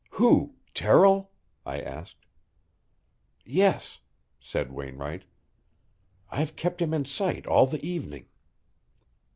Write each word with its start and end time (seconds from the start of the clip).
"Who? 0.13 0.55
Terrill?" 0.73 1.29
I 1.63 1.79
asked. 1.79 2.25
"Yes," 3.45 3.99
said 4.39 4.71
Wainwright. 4.71 5.25
"I've 6.31 6.55
kept 6.55 6.81
him 6.81 6.91
in 6.91 7.05
sight 7.05 7.45
all 7.45 7.67
the 7.67 7.85
evening." 7.85 8.25